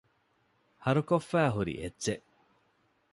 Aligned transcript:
ހަރުކޮށްފައިހުރި 0.85 1.73
އެއްޗެއް 1.81 2.25